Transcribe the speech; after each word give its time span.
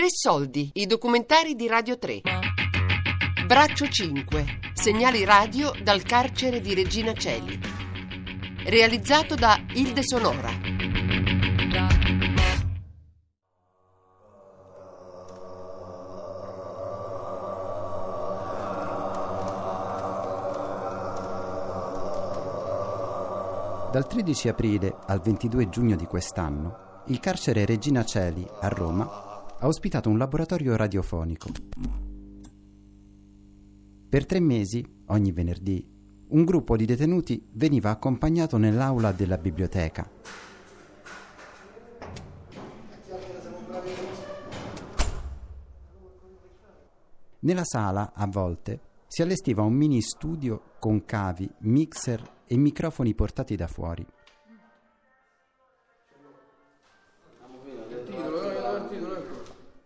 Tre 0.00 0.08
soldi, 0.08 0.70
i 0.76 0.86
documentari 0.86 1.54
di 1.54 1.66
Radio 1.66 1.98
3. 1.98 2.22
Braccio 3.44 3.86
5, 3.86 4.46
segnali 4.72 5.24
radio 5.24 5.72
dal 5.82 6.00
carcere 6.04 6.62
di 6.62 6.72
Regina 6.72 7.12
Celi. 7.12 7.60
Realizzato 8.64 9.34
da 9.34 9.62
Ilde 9.74 10.02
Sonora. 10.02 10.48
Dal 23.92 24.06
13 24.06 24.48
aprile 24.48 24.96
al 25.08 25.20
22 25.20 25.68
giugno 25.68 25.94
di 25.94 26.06
quest'anno, 26.06 27.02
il 27.08 27.20
carcere 27.20 27.66
Regina 27.66 28.02
Celi 28.02 28.48
a 28.60 28.68
Roma 28.68 29.28
ha 29.62 29.66
ospitato 29.66 30.08
un 30.08 30.16
laboratorio 30.16 30.74
radiofonico. 30.74 31.50
Per 34.08 34.26
tre 34.26 34.40
mesi, 34.40 34.82
ogni 35.08 35.32
venerdì, 35.32 35.86
un 36.28 36.44
gruppo 36.44 36.76
di 36.76 36.86
detenuti 36.86 37.46
veniva 37.52 37.90
accompagnato 37.90 38.56
nell'aula 38.56 39.12
della 39.12 39.36
biblioteca. 39.36 40.10
Nella 47.40 47.64
sala, 47.64 48.12
a 48.14 48.26
volte, 48.26 48.80
si 49.08 49.20
allestiva 49.20 49.62
un 49.62 49.74
mini 49.74 50.00
studio 50.00 50.72
con 50.78 51.04
cavi, 51.04 51.50
mixer 51.60 52.22
e 52.46 52.56
microfoni 52.56 53.14
portati 53.14 53.56
da 53.56 53.66
fuori. 53.66 54.06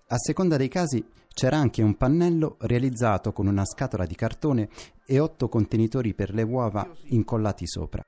A 0.09 0.19
seconda 0.19 0.59
dei 0.59 0.69
casi 0.69 1.03
c'era 1.33 1.57
anche 1.57 1.83
un 1.83 1.97
pannello 1.97 2.57
realizzato 2.61 3.33
con 3.33 3.47
una 3.47 3.65
scatola 3.65 4.05
di 4.05 4.15
cartone 4.15 4.69
e 5.07 5.19
otto 5.19 5.49
contenitori 5.49 6.13
per 6.13 6.35
le 6.35 6.43
uova 6.43 6.87
incollati 7.07 7.67
sopra. 7.67 8.03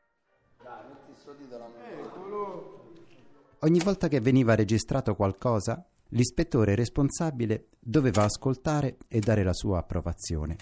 Ogni 3.60 3.78
volta 3.80 4.08
che 4.08 4.20
veniva 4.20 4.54
registrato 4.54 5.14
qualcosa, 5.14 5.82
l'ispettore 6.10 6.74
responsabile 6.74 7.68
doveva 7.80 8.24
ascoltare 8.24 8.98
e 9.08 9.18
dare 9.20 9.42
la 9.42 9.54
sua 9.54 9.78
approvazione. 9.78 10.56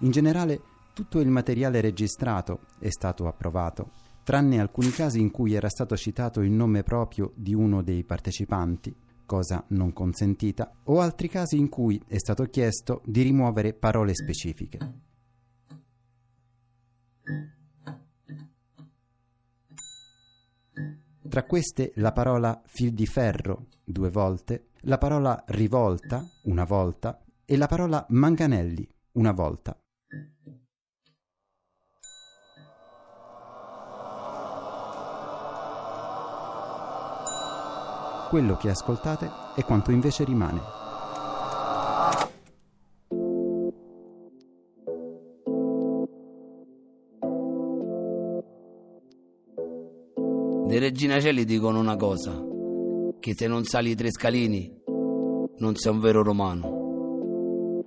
In 0.00 0.10
generale, 0.10 0.60
tutto 0.92 1.20
il 1.20 1.28
materiale 1.28 1.80
registrato 1.80 2.62
è 2.80 2.90
stato 2.90 3.28
approvato 3.28 4.05
tranne 4.26 4.58
alcuni 4.58 4.90
casi 4.90 5.20
in 5.20 5.30
cui 5.30 5.54
era 5.54 5.68
stato 5.68 5.96
citato 5.96 6.40
il 6.40 6.50
nome 6.50 6.82
proprio 6.82 7.30
di 7.36 7.54
uno 7.54 7.80
dei 7.80 8.02
partecipanti, 8.02 8.92
cosa 9.24 9.64
non 9.68 9.92
consentita, 9.92 10.78
o 10.86 10.98
altri 10.98 11.28
casi 11.28 11.56
in 11.58 11.68
cui 11.68 12.02
è 12.08 12.18
stato 12.18 12.42
chiesto 12.46 13.02
di 13.04 13.22
rimuovere 13.22 13.72
parole 13.72 14.16
specifiche. 14.16 14.78
Tra 21.28 21.42
queste 21.44 21.92
la 21.94 22.10
parola 22.10 22.60
fil 22.66 22.94
di 22.94 23.06
ferro 23.06 23.66
due 23.84 24.10
volte, 24.10 24.70
la 24.80 24.98
parola 24.98 25.44
rivolta 25.46 26.20
una 26.46 26.64
volta 26.64 27.22
e 27.44 27.56
la 27.56 27.68
parola 27.68 28.04
manganelli 28.08 28.88
una 29.12 29.30
volta. 29.30 29.80
Quello 38.36 38.58
che 38.58 38.68
ascoltate 38.68 39.30
è 39.54 39.64
quanto 39.64 39.92
invece 39.92 40.22
rimane. 40.22 40.60
De 50.66 50.78
Regina 50.78 51.18
Celli 51.18 51.46
dicono 51.46 51.80
una 51.80 51.96
cosa, 51.96 52.38
che 53.20 53.32
se 53.34 53.46
non 53.46 53.64
sali 53.64 53.92
i 53.92 53.94
tre 53.94 54.10
scalini 54.10 54.82
non 55.56 55.74
sei 55.74 55.92
un 55.92 56.00
vero 56.00 56.22
romano. 56.22 57.84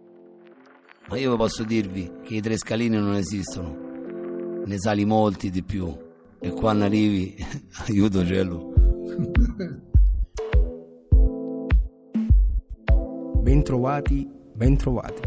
Ma 1.09 1.15
io 1.15 1.38
posso 1.38 1.63
dirvi 1.63 2.11
che 2.23 2.33
i 2.33 2.41
tre 2.41 2.57
scalini 2.57 2.97
non 2.97 3.13
esistono, 3.13 4.63
ne 4.65 4.79
sali 4.79 5.05
molti 5.05 5.51
di 5.51 5.61
più 5.61 5.95
e 6.39 6.51
quando 6.53 6.85
arrivi, 6.85 7.35
aiuto 7.85 8.25
cielo. 8.25 8.73
Bentrovati, 13.49 14.29
bentrovati. 14.53 15.21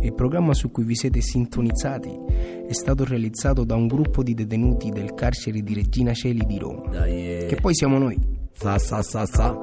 Il 0.00 0.14
programma 0.14 0.54
su 0.54 0.70
cui 0.70 0.82
vi 0.82 0.96
siete 0.96 1.20
sintonizzati 1.20 2.18
è 2.66 2.72
stato 2.72 3.04
realizzato 3.04 3.64
da 3.64 3.74
un 3.74 3.86
gruppo 3.86 4.22
di 4.22 4.32
detenuti 4.32 4.88
del 4.88 5.12
carcere 5.12 5.60
di 5.60 5.74
Regina 5.74 6.14
Celi 6.14 6.46
di 6.46 6.58
Roma. 6.58 6.88
Dai, 6.88 7.42
eh. 7.42 7.46
Che 7.50 7.56
poi 7.56 7.74
siamo 7.74 7.98
noi. 7.98 8.18
Sa 8.52 8.78
sa 8.78 9.02
sa 9.02 9.26
sa. 9.26 9.54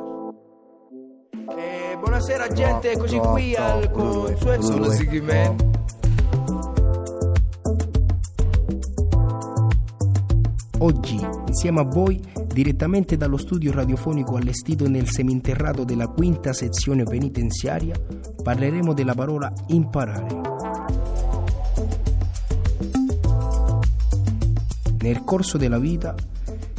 Eh, 1.57 1.97
buonasera 1.97 2.47
gente, 2.49 2.91
eccoci 2.91 3.17
qui 3.17 3.55
al 3.55 3.89
consueto 3.89 4.91
seguimento. 4.91 5.71
Oggi, 10.77 11.19
insieme 11.47 11.79
a 11.79 11.83
voi, 11.83 12.21
direttamente 12.57 13.17
dallo 13.17 13.37
studio 13.37 13.71
radiofonico 13.71 14.35
allestito 14.35 14.89
nel 14.89 15.07
seminterrato 15.07 15.83
della 15.83 16.07
quinta 16.07 16.53
sezione 16.53 17.03
penitenziaria, 17.03 17.95
parleremo 18.41 18.95
della 18.95 19.13
parola 19.13 19.53
imparare. 19.67 20.41
Nel 25.01 25.23
corso 25.23 25.59
della 25.59 25.77
vita 25.77 26.15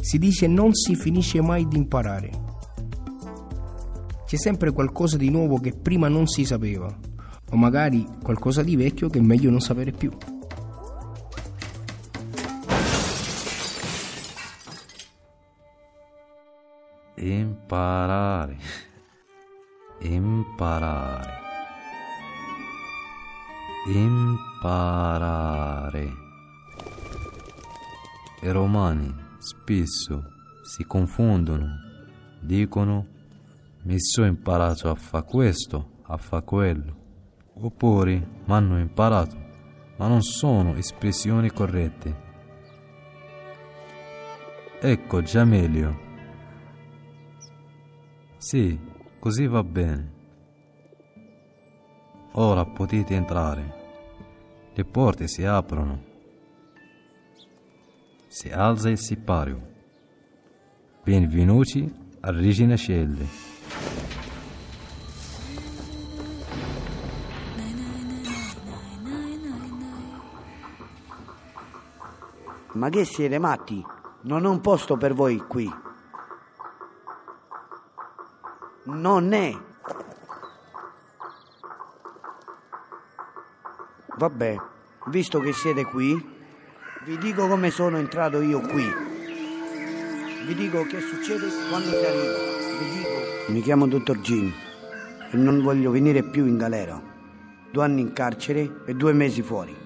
si 0.00 0.18
dice 0.18 0.48
non 0.48 0.74
si 0.74 0.96
finisce 0.96 1.40
mai 1.40 1.68
di 1.68 1.76
imparare. 1.76 2.30
C'è 4.26 4.36
sempre 4.36 4.72
qualcosa 4.72 5.16
di 5.16 5.30
nuovo 5.30 5.60
che 5.60 5.74
prima 5.80 6.08
non 6.08 6.26
si 6.26 6.44
sapeva, 6.44 6.92
o 7.50 7.56
magari 7.56 8.04
qualcosa 8.20 8.64
di 8.64 8.74
vecchio 8.74 9.08
che 9.08 9.20
è 9.20 9.22
meglio 9.22 9.48
non 9.48 9.60
sapere 9.60 9.92
più. 9.92 10.10
Imparare. 17.68 18.56
Imparare. 19.98 21.32
Imparare. 23.88 25.46
I 28.40 28.48
romani 28.48 29.14
spesso 29.36 30.24
si 30.62 30.86
confondono, 30.86 31.66
dicono 32.40 33.06
mi 33.82 34.00
sono 34.00 34.28
imparato 34.28 34.88
a 34.88 34.94
fare 34.94 35.26
questo, 35.26 35.90
a 36.04 36.16
fare 36.16 36.44
quello, 36.44 36.96
oppure 37.52 38.14
mi 38.46 38.54
hanno 38.54 38.78
imparato, 38.78 39.36
ma 39.98 40.08
non 40.08 40.22
sono 40.22 40.74
espressioni 40.74 41.50
corrette. 41.50 42.16
Ecco 44.80 45.20
già 45.20 45.44
meglio. 45.44 46.07
Sì, 48.38 48.78
così 49.18 49.48
va 49.48 49.64
bene. 49.64 50.12
Ora 52.34 52.64
potete 52.64 53.16
entrare. 53.16 53.74
Le 54.74 54.84
porte 54.84 55.26
si 55.26 55.44
aprono. 55.44 56.04
Si 58.28 58.48
alza 58.48 58.90
il 58.90 58.98
sipario. 58.98 59.60
Benvenuti 61.02 61.92
a 62.20 62.30
Regina 62.30 62.76
Celle. 62.76 63.26
Ma 72.74 72.88
che 72.88 73.04
siete 73.04 73.38
matti? 73.40 73.84
Non 74.22 74.44
è 74.44 74.48
un 74.48 74.60
posto 74.60 74.96
per 74.96 75.12
voi 75.12 75.38
qui. 75.38 75.86
Non 78.88 79.34
è. 79.34 79.54
Vabbè, 84.16 84.56
visto 85.08 85.40
che 85.40 85.52
siete 85.52 85.84
qui, 85.84 86.36
vi 87.04 87.18
dico 87.18 87.46
come 87.48 87.70
sono 87.70 87.98
entrato 87.98 88.40
io 88.40 88.60
qui. 88.60 88.86
Vi 90.46 90.54
dico 90.54 90.84
che 90.84 91.00
succede 91.00 91.48
quando 91.68 91.90
si 91.90 91.96
arriva. 91.96 92.36
Vi 92.78 92.90
dico. 92.96 93.52
Mi 93.52 93.60
chiamo 93.60 93.86
Dottor 93.86 94.20
Jim 94.20 94.50
e 95.30 95.36
non 95.36 95.60
voglio 95.60 95.90
venire 95.90 96.22
più 96.22 96.46
in 96.46 96.56
galera. 96.56 96.98
Due 97.70 97.84
anni 97.84 98.00
in 98.00 98.14
carcere 98.14 98.84
e 98.86 98.94
due 98.94 99.12
mesi 99.12 99.42
fuori. 99.42 99.76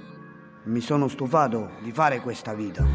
Mi 0.67 0.81
sono 0.81 1.09
stufato 1.09 1.73
di 1.83 1.91
fare 1.91 2.21
questa 2.21 2.55
vita. 2.55 2.87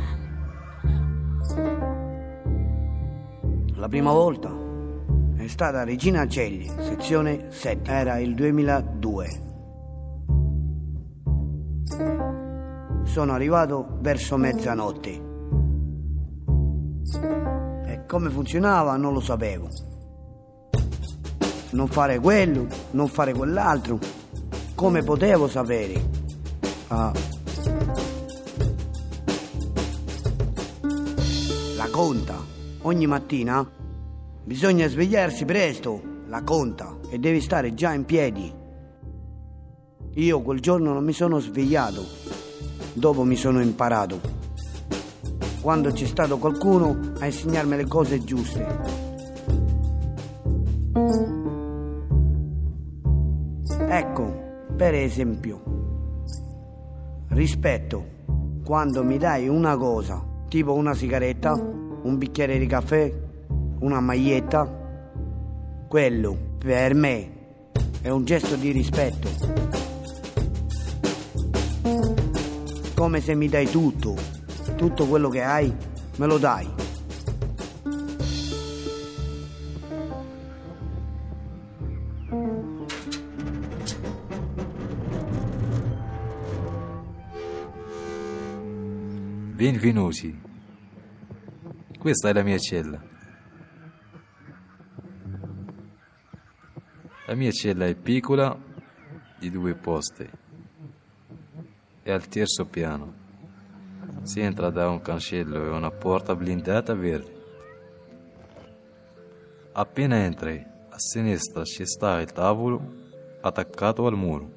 La 3.76 3.90
prima 3.90 4.14
volta 4.14 4.67
è 5.48 5.50
stata 5.50 5.86
Regina 5.86 6.28
Celli, 6.28 6.70
sezione 6.82 7.48
7. 7.52 7.90
Era 7.90 8.18
il 8.20 8.36
2002. 8.36 9.28
Sono 13.04 13.32
arrivato 13.32 13.98
verso 14.02 14.36
mezzanotte. 14.36 15.10
E 17.86 18.06
come 18.06 18.30
funzionava 18.30 18.98
non 18.98 19.14
lo 19.14 19.22
sapevo. 19.22 19.70
Non 21.72 21.88
fare 21.88 22.20
quello, 22.20 22.68
non 22.92 23.08
fare 23.08 23.32
quell'altro. 23.32 24.00
Come 24.76 25.02
potevo 25.02 25.48
sapere? 25.48 26.10
Ah. 26.90 27.14
La 31.78 31.90
conta. 31.90 32.36
Ogni 32.82 33.08
mattina 33.08 33.77
bisogna 34.48 34.88
svegliarsi 34.88 35.44
presto, 35.44 36.02
la 36.28 36.42
conta, 36.42 36.98
e 37.10 37.20
devi 37.20 37.42
stare 37.42 37.74
già 37.74 37.94
in 37.94 38.06
piedi. 38.06 38.50
Io 40.14 40.42
quel 40.42 40.62
giorno 40.62 40.94
non 40.94 41.04
mi 41.04 41.12
sono 41.12 41.40
svegliato, 41.40 42.02
dopo 42.94 43.26
mi 43.26 43.36
sono 43.36 43.62
imparato. 43.62 44.22
Quando 45.60 45.92
c'è 45.92 46.06
stato 46.06 46.38
qualcuno 46.38 47.12
a 47.20 47.26
insegnarmi 47.26 47.76
le 47.76 47.88
cose 47.88 48.24
giuste. 48.24 48.66
Ecco, 53.90 54.66
per 54.78 54.94
esempio, 54.94 55.62
rispetto 57.32 58.06
quando 58.64 59.04
mi 59.04 59.18
dai 59.18 59.50
una 59.50 59.76
cosa, 59.76 60.26
tipo 60.48 60.74
una 60.74 60.94
sigaretta, 60.94 61.52
un 61.54 62.18
bicchiere 62.18 62.58
di 62.58 62.66
caffè, 62.66 63.26
una 63.80 64.00
maglietta, 64.00 64.68
quello 65.88 66.56
per 66.58 66.94
me 66.94 67.32
è 68.02 68.10
un 68.10 68.26
gesto 68.26 68.56
di 68.56 68.72
rispetto. 68.72 69.30
Come 72.96 73.22
se 73.22 73.36
mi 73.36 73.48
dai 73.48 73.70
tutto, 73.70 74.16
tutto 74.76 75.06
quello 75.06 75.30
che 75.30 75.44
hai, 75.44 75.74
me 76.16 76.26
lo 76.26 76.38
dai. 76.38 76.68
Benvenuti. 89.54 90.40
Questa 91.98 92.30
è 92.30 92.34
la 92.34 92.44
mia 92.44 92.58
cella. 92.58 93.16
La 97.28 97.36
mia 97.36 97.52
cella 97.52 97.86
è 97.86 97.94
piccola, 97.94 98.58
di 99.38 99.52
due 99.52 99.76
posti. 99.76 100.26
È 102.02 102.10
al 102.10 102.26
terzo 102.30 102.66
piano. 102.68 103.14
Si 104.22 104.40
entra 104.40 104.70
da 104.70 104.88
un 104.88 105.02
cancello 105.02 105.62
e 105.62 105.68
una 105.68 105.92
porta 105.92 106.34
blindata 106.38 106.94
verde. 106.94 107.36
Appena 109.74 110.16
entri, 110.24 110.66
a 110.90 110.98
sinistra 110.98 111.66
ci 111.66 111.86
sta 111.86 112.22
il 112.22 112.32
tavolo 112.32 112.94
attaccato 113.42 114.08
al 114.08 114.16
muro. 114.16 114.52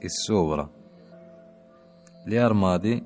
E 0.00 0.08
sopra 0.08 0.68
gli 2.24 2.34
armadi, 2.34 3.00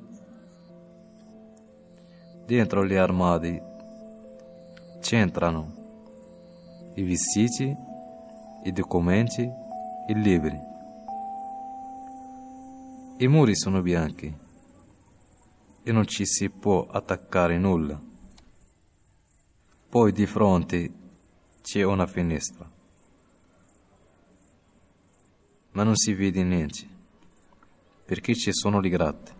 dentro 2.46 2.86
gli 2.86 2.94
armadi 2.94 3.60
c'entrano 5.00 5.79
i 6.94 7.02
vestiti, 7.02 7.74
i 8.64 8.72
documenti, 8.72 9.42
i 9.42 10.14
libri. 10.14 10.58
I 13.18 13.28
muri 13.28 13.56
sono 13.56 13.80
bianchi 13.80 14.34
e 15.82 15.92
non 15.92 16.06
ci 16.06 16.26
si 16.26 16.50
può 16.50 16.86
attaccare 16.86 17.58
nulla. 17.58 18.00
Poi 19.88 20.12
di 20.12 20.26
fronte 20.26 20.92
c'è 21.62 21.82
una 21.82 22.06
finestra, 22.06 22.68
ma 25.72 25.82
non 25.82 25.96
si 25.96 26.14
vede 26.14 26.42
niente 26.42 26.88
perché 28.04 28.34
ci 28.34 28.52
sono 28.52 28.80
le 28.80 28.88
gratte. 28.88 29.39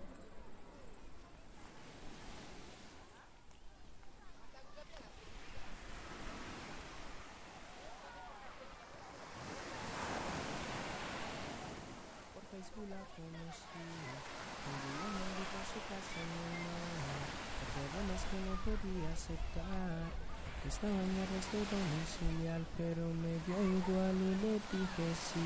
Estaba 20.69 20.93
en 20.93 21.17
arresto 21.19 21.57
domiciliar, 21.57 22.61
pero 22.77 23.09
me 23.15 23.33
dio 23.47 23.57
igual 23.79 24.15
y 24.15 24.35
le 24.43 24.53
dije 24.53 25.15
sí. 25.15 25.41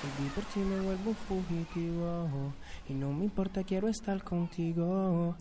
Volví 0.00 0.30
por 0.30 0.44
ti, 0.44 0.60
me 0.60 0.80
vuelvo 0.80 1.12
fugitivo. 1.12 2.52
Y 2.88 2.94
no 2.94 3.12
me 3.12 3.24
importa, 3.24 3.64
quiero 3.64 3.88
estar 3.88 4.22
contigo. 4.22 5.36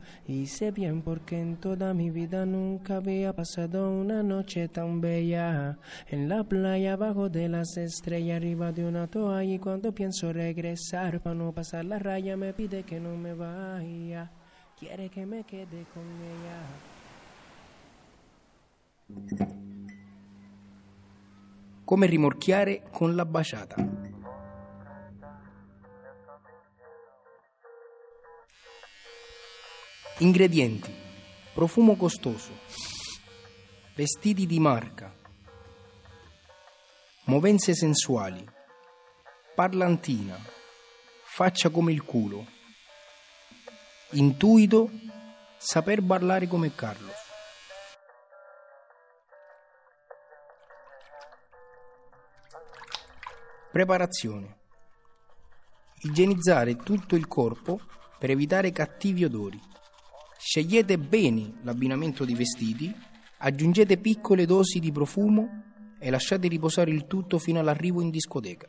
Sé 0.48 0.72
bien 0.72 1.04
porque 1.04 1.40
en 1.40 1.58
toda 1.58 1.94
mi 1.94 2.10
vida 2.10 2.48
nunca 2.48 2.96
había 2.96 3.34
pasado 3.34 3.92
una 3.92 4.24
noche 4.24 4.68
tan 4.68 5.00
bella. 5.00 5.78
En 6.10 6.28
la 6.28 6.44
playa, 6.44 6.94
abajo 6.94 7.30
de 7.30 7.50
las 7.50 7.78
estrellas, 7.78 8.38
arriba 8.38 8.72
de 8.72 8.84
una 8.84 9.06
toalla. 9.06 9.54
Y 9.54 9.60
cuando 9.60 9.94
pienso 9.94 10.34
regresar, 10.34 11.22
para 11.22 11.36
no 11.36 11.52
pasar 11.52 11.86
la 11.86 12.00
raya, 12.00 12.36
me 12.36 12.52
pide 12.52 12.82
que 12.82 13.00
no 13.00 13.16
me 13.16 13.36
vaya. 13.36 14.32
Quiere 14.80 15.10
que 15.10 15.24
me 15.24 15.44
quede 15.44 15.86
con 15.94 16.04
ella. 16.04 16.97
Come 21.86 22.08
rimorchiare 22.08 22.90
con 22.92 23.16
la 23.16 23.24
baciata. 23.24 23.76
Ingredienti: 30.20 30.94
profumo 31.54 31.96
costoso, 31.96 32.52
vestiti 33.96 34.46
di 34.46 34.60
marca, 34.60 35.16
movenze 37.26 37.74
sensuali, 37.74 38.46
parlantina, 39.56 40.38
faccia 41.24 41.70
come 41.70 41.94
il 41.94 42.04
culo, 42.04 42.46
intuito, 44.12 44.90
saper 45.58 46.04
parlare 46.04 46.48
come 46.48 46.76
Carlos. 46.76 47.27
Preparazione. 53.78 54.58
Igienizzare 56.02 56.78
tutto 56.78 57.16
il 57.16 57.28
corpo 57.28 57.80
per 58.18 58.32
evitare 58.32 58.72
cattivi 58.72 59.24
odori. 59.24 59.62
Scegliete 60.36 60.98
bene 60.98 61.60
l'abbinamento 61.62 62.26
di 62.26 62.34
vestiti, 62.34 62.92
aggiungete 63.38 63.98
piccole 63.98 64.48
dosi 64.48 64.80
di 64.80 64.92
profumo 64.92 65.94
e 66.00 66.10
lasciate 66.10 66.48
riposare 66.48 66.90
il 66.90 67.06
tutto 67.06 67.38
fino 67.38 67.60
all'arrivo 67.60 68.02
in 68.02 68.10
discoteca. 68.10 68.68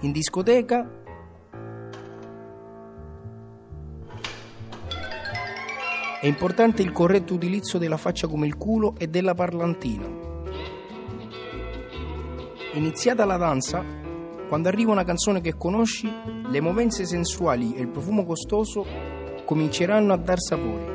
In 0.00 0.10
discoteca 0.10 1.03
È 6.24 6.26
importante 6.26 6.80
il 6.80 6.90
corretto 6.90 7.34
utilizzo 7.34 7.76
della 7.76 7.98
faccia 7.98 8.26
come 8.28 8.46
il 8.46 8.56
culo 8.56 8.94
e 8.96 9.08
della 9.08 9.34
parlantina. 9.34 10.08
Iniziata 12.72 13.26
la 13.26 13.36
danza, 13.36 13.84
quando 14.48 14.68
arriva 14.68 14.90
una 14.90 15.04
canzone 15.04 15.42
che 15.42 15.54
conosci, 15.54 16.10
le 16.48 16.60
movenze 16.62 17.04
sensuali 17.04 17.74
e 17.74 17.82
il 17.82 17.88
profumo 17.88 18.24
costoso 18.24 18.86
cominceranno 19.44 20.14
a 20.14 20.16
dar 20.16 20.40
sapore. 20.40 20.94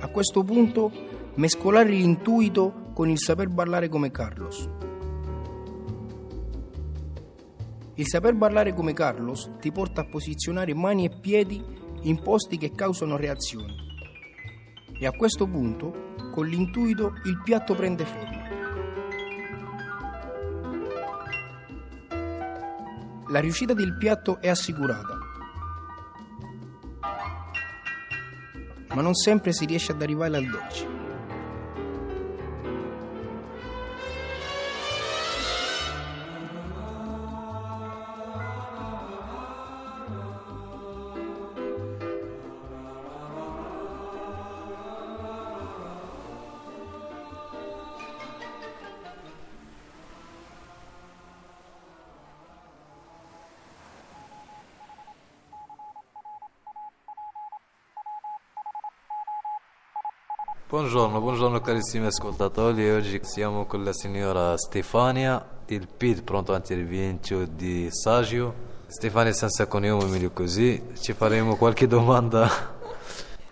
A 0.00 0.08
questo 0.08 0.42
punto, 0.42 0.90
mescolare 1.34 1.90
l'intuito 1.90 2.90
con 2.92 3.08
il 3.08 3.20
saper 3.20 3.50
ballare 3.50 3.88
come 3.88 4.10
Carlos. 4.10 4.68
Il 7.94 8.06
saper 8.06 8.34
ballare 8.34 8.74
come 8.74 8.92
Carlos 8.92 9.50
ti 9.60 9.70
porta 9.70 10.02
a 10.02 10.06
posizionare 10.06 10.74
mani 10.74 11.06
e 11.06 11.18
piedi 11.20 11.62
in 12.02 12.20
posti 12.20 12.58
che 12.58 12.72
causano 12.72 13.16
reazioni. 13.16 13.74
E 14.98 15.06
a 15.06 15.12
questo 15.12 15.46
punto, 15.46 16.12
con 16.32 16.46
l'intuito, 16.46 17.12
il 17.24 17.40
piatto 17.42 17.74
prende 17.74 18.04
forma. 18.04 18.44
la 23.34 23.40
riuscita 23.40 23.72
del 23.74 23.96
piatto 23.96 24.40
è 24.40 24.48
assicurata. 24.48 25.18
Ma 28.94 29.02
non 29.02 29.14
sempre 29.14 29.52
si 29.52 29.64
riesce 29.64 29.90
ad 29.90 30.00
arrivare 30.00 30.36
al 30.36 30.44
dolce. 30.44 31.03
Buongiorno, 60.74 61.20
buongiorno 61.20 61.60
carissimi 61.60 62.06
ascoltatori, 62.06 62.90
oggi 62.90 63.20
siamo 63.22 63.64
con 63.64 63.84
la 63.84 63.92
signora 63.92 64.56
Stefania, 64.56 65.40
il 65.66 65.86
PID 65.86 66.24
pronto 66.24 66.52
antirivento 66.52 67.44
di 67.44 67.86
Sagio. 67.92 68.52
Stefania 68.88 69.32
senza 69.32 69.68
cognome, 69.68 70.06
meglio 70.06 70.32
così, 70.32 70.82
ci 70.98 71.12
faremo 71.12 71.54
qualche 71.54 71.86
domanda. 71.86 72.48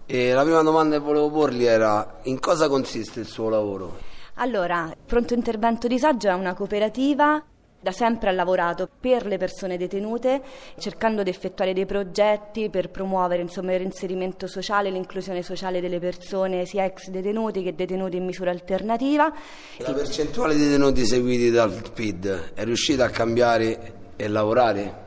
E 0.04 0.32
la 0.32 0.42
prima 0.42 0.62
domanda 0.62 0.96
che 0.96 1.04
volevo 1.04 1.30
porgli 1.30 1.62
era 1.62 2.18
in 2.22 2.40
cosa 2.40 2.68
consiste 2.68 3.20
il 3.20 3.26
suo 3.26 3.48
lavoro? 3.48 3.98
Allora, 4.34 4.92
Pronto 5.06 5.32
Intervento 5.32 5.86
Disagio 5.86 6.26
è 6.26 6.32
una 6.32 6.54
cooperativa 6.54 7.40
da 7.82 7.90
sempre 7.90 8.30
ha 8.30 8.32
lavorato 8.32 8.88
per 9.00 9.26
le 9.26 9.38
persone 9.38 9.76
detenute, 9.76 10.40
cercando 10.78 11.22
di 11.24 11.30
effettuare 11.30 11.72
dei 11.72 11.84
progetti 11.84 12.70
per 12.70 12.90
promuovere 12.90 13.42
insomma, 13.42 13.72
il 13.72 13.78
reinserimento 13.78 14.46
sociale, 14.46 14.88
l'inclusione 14.90 15.42
sociale 15.42 15.80
delle 15.80 15.98
persone, 15.98 16.64
sia 16.64 16.84
ex 16.84 17.08
detenuti 17.08 17.62
che 17.62 17.74
detenuti 17.74 18.16
in 18.16 18.24
misura 18.24 18.52
alternativa. 18.52 19.32
La 19.78 19.92
percentuale 19.92 20.54
di 20.54 20.64
detenuti 20.64 21.04
seguiti 21.04 21.50
dal 21.50 21.90
PID 21.92 22.52
è 22.54 22.64
riuscita 22.64 23.04
a 23.04 23.10
cambiare 23.10 23.94
e 24.14 24.28
lavorare? 24.28 25.01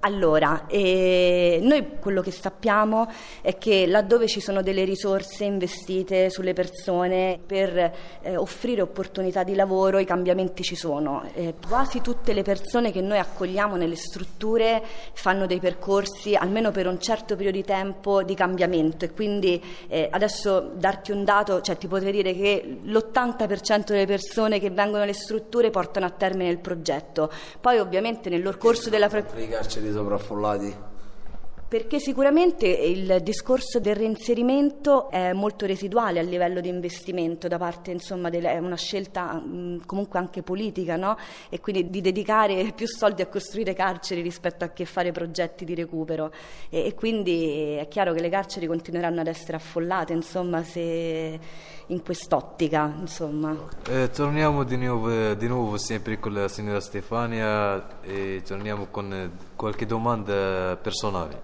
Allora, 0.00 0.66
eh, 0.68 1.58
noi 1.60 1.98
quello 1.98 2.22
che 2.22 2.30
sappiamo 2.30 3.10
è 3.40 3.58
che 3.58 3.84
laddove 3.84 4.28
ci 4.28 4.40
sono 4.40 4.62
delle 4.62 4.84
risorse 4.84 5.42
investite 5.42 6.30
sulle 6.30 6.52
persone 6.52 7.40
per 7.44 7.76
eh, 8.22 8.36
offrire 8.36 8.80
opportunità 8.80 9.42
di 9.42 9.56
lavoro, 9.56 9.98
i 9.98 10.04
cambiamenti 10.04 10.62
ci 10.62 10.76
sono. 10.76 11.28
Eh, 11.34 11.54
quasi 11.66 12.00
tutte 12.00 12.32
le 12.32 12.42
persone 12.42 12.92
che 12.92 13.00
noi 13.00 13.18
accogliamo 13.18 13.74
nelle 13.74 13.96
strutture 13.96 14.80
fanno 15.14 15.46
dei 15.46 15.58
percorsi, 15.58 16.36
almeno 16.36 16.70
per 16.70 16.86
un 16.86 17.00
certo 17.00 17.34
periodo 17.34 17.56
di 17.56 17.64
tempo, 17.64 18.22
di 18.22 18.34
cambiamento 18.34 19.04
e 19.04 19.12
quindi 19.12 19.60
eh, 19.88 20.08
adesso 20.12 20.70
darti 20.76 21.10
un 21.10 21.24
dato, 21.24 21.60
cioè 21.60 21.76
ti 21.76 21.88
potrei 21.88 22.12
dire 22.12 22.34
che 22.34 22.78
l'80% 22.84 23.86
delle 23.86 24.06
persone 24.06 24.60
che 24.60 24.70
vengono 24.70 25.00
nelle 25.00 25.12
strutture 25.12 25.70
portano 25.70 26.06
a 26.06 26.10
termine 26.10 26.50
il 26.50 26.58
progetto. 26.58 27.32
Poi 27.60 27.80
ovviamente 27.80 28.30
nel 28.30 28.56
corso 28.58 28.90
della... 28.90 29.08
Pre- 29.08 29.26
sovraffollati? 29.98 30.86
Perché 31.68 31.98
sicuramente 32.00 32.66
il 32.66 33.18
discorso 33.22 33.78
del 33.78 33.94
reinserimento 33.94 35.10
è 35.10 35.34
molto 35.34 35.66
residuale 35.66 36.18
a 36.18 36.22
livello 36.22 36.62
di 36.62 36.70
investimento 36.70 37.46
da 37.46 37.58
parte, 37.58 37.90
insomma, 37.90 38.30
è 38.30 38.56
una 38.56 38.76
scelta 38.76 39.34
mh, 39.34 39.84
comunque 39.84 40.18
anche 40.18 40.42
politica, 40.42 40.96
no? 40.96 41.18
E 41.50 41.60
quindi 41.60 41.90
di 41.90 42.00
dedicare 42.00 42.72
più 42.74 42.86
soldi 42.86 43.20
a 43.20 43.26
costruire 43.26 43.74
carceri 43.74 44.22
rispetto 44.22 44.64
a 44.64 44.68
che 44.68 44.86
fare 44.86 45.12
progetti 45.12 45.66
di 45.66 45.74
recupero. 45.74 46.32
E, 46.70 46.86
e 46.86 46.94
quindi 46.94 47.74
è 47.74 47.86
chiaro 47.86 48.14
che 48.14 48.22
le 48.22 48.30
carceri 48.30 48.66
continueranno 48.66 49.20
ad 49.20 49.26
essere 49.26 49.58
affollate, 49.58 50.14
insomma, 50.14 50.62
se 50.62 51.38
in 51.88 52.02
quest'ottica, 52.02 52.94
insomma. 52.98 53.54
Eh, 53.90 54.08
torniamo 54.08 54.64
di 54.64 54.78
nuovo, 54.78 55.34
di 55.34 55.46
nuovo, 55.46 55.76
sempre 55.76 56.18
con 56.18 56.32
la 56.32 56.48
signora 56.48 56.80
Stefania 56.80 58.00
e 58.00 58.40
torniamo 58.42 58.86
con 58.90 59.47
qualche 59.58 59.86
domanda 59.86 60.78
personale. 60.80 61.42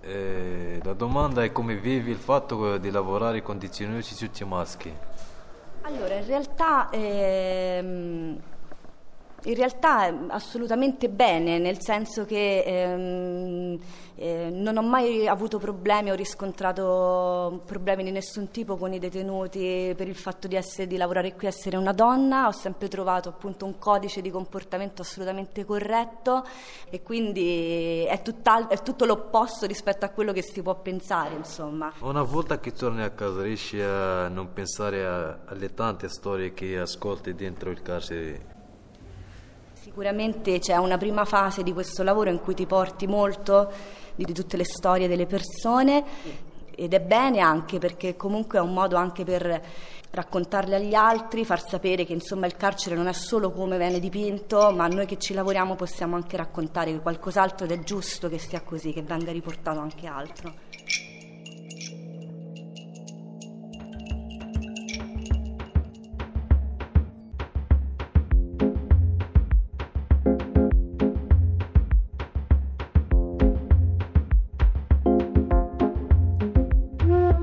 Eh, 0.00 0.80
la 0.82 0.94
domanda 0.94 1.44
è 1.44 1.52
come 1.52 1.76
vivi 1.76 2.10
il 2.10 2.16
fatto 2.16 2.78
di 2.78 2.90
lavorare 2.90 3.42
con 3.42 3.58
detenuti 3.58 4.14
tutti 4.14 4.42
maschi? 4.46 4.90
Allora, 5.82 6.14
in 6.14 6.26
realtà... 6.26 6.88
Ehm 6.90 8.40
in 9.44 9.54
realtà 9.54 10.12
assolutamente 10.28 11.08
bene, 11.08 11.58
nel 11.58 11.80
senso 11.80 12.24
che 12.24 12.62
ehm, 12.66 13.78
eh, 14.16 14.50
non 14.50 14.76
ho 14.76 14.82
mai 14.82 15.28
avuto 15.28 15.58
problemi, 15.58 16.10
ho 16.10 16.14
riscontrato 16.14 17.62
problemi 17.64 18.02
di 18.02 18.10
nessun 18.10 18.50
tipo 18.50 18.76
con 18.76 18.92
i 18.92 18.98
detenuti 18.98 19.94
per 19.96 20.08
il 20.08 20.16
fatto 20.16 20.48
di, 20.48 20.56
essere, 20.56 20.88
di 20.88 20.96
lavorare 20.96 21.34
qui, 21.34 21.46
essere 21.46 21.76
una 21.76 21.92
donna, 21.92 22.48
ho 22.48 22.52
sempre 22.52 22.88
trovato 22.88 23.28
appunto 23.28 23.64
un 23.64 23.78
codice 23.78 24.20
di 24.20 24.30
comportamento 24.30 25.02
assolutamente 25.02 25.64
corretto 25.64 26.44
e 26.90 27.00
quindi 27.02 28.04
è, 28.06 28.20
è 28.20 28.82
tutto 28.82 29.04
l'opposto 29.04 29.66
rispetto 29.66 30.04
a 30.04 30.08
quello 30.08 30.32
che 30.32 30.42
si 30.42 30.62
può 30.62 30.74
pensare. 30.74 31.36
Insomma. 31.36 31.92
Una 32.00 32.22
volta 32.22 32.58
che 32.58 32.72
torni 32.72 33.02
a 33.02 33.10
casa 33.10 33.42
riesci 33.42 33.80
a 33.80 34.26
non 34.26 34.52
pensare 34.52 35.06
a, 35.06 35.38
alle 35.44 35.72
tante 35.74 36.08
storie 36.08 36.52
che 36.52 36.76
ascolti 36.76 37.34
dentro 37.34 37.70
il 37.70 37.82
carcere? 37.82 38.56
Sicuramente 39.98 40.60
c'è 40.60 40.76
una 40.76 40.96
prima 40.96 41.24
fase 41.24 41.64
di 41.64 41.72
questo 41.72 42.04
lavoro 42.04 42.30
in 42.30 42.38
cui 42.38 42.54
ti 42.54 42.66
porti 42.66 43.08
molto 43.08 43.68
di, 44.14 44.32
tutte 44.32 44.56
le 44.56 44.64
storie 44.64 45.08
delle 45.08 45.26
persone 45.26 46.04
ed 46.72 46.94
è 46.94 47.00
bene 47.00 47.40
anche 47.40 47.78
perché 47.78 48.14
comunque 48.14 48.58
è 48.58 48.60
un 48.60 48.72
modo 48.72 48.94
anche 48.94 49.24
per 49.24 49.60
raccontarle 50.08 50.76
agli 50.76 50.94
altri, 50.94 51.44
far 51.44 51.66
sapere 51.66 52.04
che 52.04 52.12
insomma 52.12 52.46
il 52.46 52.54
carcere 52.56 52.94
non 52.94 53.08
è 53.08 53.12
solo 53.12 53.50
come 53.50 53.76
viene 53.76 53.98
dipinto, 53.98 54.70
ma 54.70 54.86
noi 54.86 55.04
che 55.04 55.18
ci 55.18 55.34
lavoriamo 55.34 55.74
possiamo 55.74 56.14
anche 56.14 56.36
raccontare 56.36 56.92
che 56.92 57.00
qualcos'altro 57.00 57.64
ed 57.66 57.72
è 57.72 57.80
giusto 57.80 58.28
che 58.28 58.38
sia 58.38 58.60
così, 58.60 58.92
che 58.92 59.02
venga 59.02 59.32
riportato 59.32 59.80
anche 59.80 60.06
altro. 60.06 60.54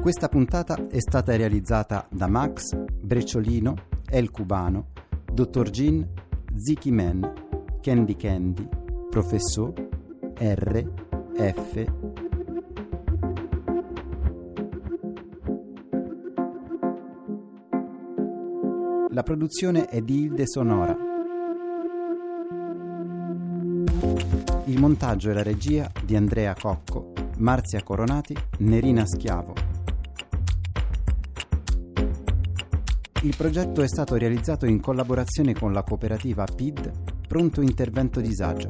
Questa 0.05 0.29
puntata 0.29 0.88
è 0.88 1.00
stata 1.00 1.35
realizzata 1.35 2.05
da 2.12 2.27
Max, 2.27 2.75
Brecciolino, 2.75 3.74
El 4.07 4.29
Cubano, 4.29 4.89
Dr. 5.33 5.71
Gin, 5.71 6.07
Ziki 6.55 6.91
Man, 6.91 7.33
Candy 7.81 8.15
Candy, 8.15 8.69
Professor, 9.09 9.74
R, 10.38 10.91
F, 11.33 11.85
La 19.09 19.24
produzione 19.24 19.85
è 19.85 20.01
di 20.01 20.25
Ilde 20.25 20.45
Sonora. 20.45 20.95
Il 24.65 24.79
montaggio 24.79 25.31
e 25.31 25.33
la 25.33 25.41
regia 25.41 25.91
di 26.03 26.15
Andrea 26.15 26.53
Cocco, 26.53 27.12
Marzia 27.38 27.81
Coronati, 27.81 28.35
Nerina 28.59 29.03
Schiavo. 29.07 29.75
Il 33.25 33.36
progetto 33.36 33.82
è 33.82 33.88
stato 33.88 34.17
realizzato 34.17 34.67
in 34.67 34.79
collaborazione 34.79 35.55
con 35.55 35.74
la 35.74 35.82
cooperativa 35.82 36.46
PID 36.46 37.27
Pronto 37.27 37.62
Intervento 37.62 38.22
Disagio. 38.22 38.70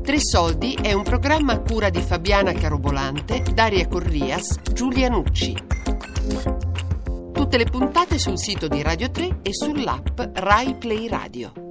Tre 0.00 0.18
Soldi 0.20 0.78
è 0.80 0.92
un 0.92 1.02
programma 1.02 1.54
a 1.54 1.60
cura 1.60 1.90
di 1.90 2.00
Fabiana 2.00 2.52
Carobolante, 2.52 3.42
Daria 3.52 3.88
Corrias, 3.88 4.60
Giulia 4.72 5.08
Nucci. 5.08 5.56
Tutte 7.32 7.56
le 7.56 7.64
puntate 7.64 8.16
sul 8.20 8.38
sito 8.38 8.68
di 8.68 8.80
Radio 8.80 9.10
3 9.10 9.40
e 9.42 9.52
sull'app 9.52 10.20
Rai 10.34 10.76
Play 10.76 11.08
Radio. 11.08 11.65